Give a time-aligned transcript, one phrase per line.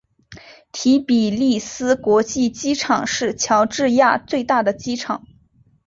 [0.71, 5.23] 提比利斯国际机场是乔治亚最大的机场。